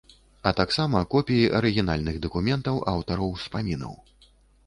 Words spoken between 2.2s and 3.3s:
дакументаў аўтараў